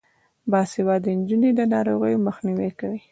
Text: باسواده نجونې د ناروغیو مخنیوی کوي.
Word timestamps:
باسواده 0.51 1.09
نجونې 1.19 1.51
د 1.55 1.61
ناروغیو 1.73 2.23
مخنیوی 2.27 2.71
کوي. 2.79 3.01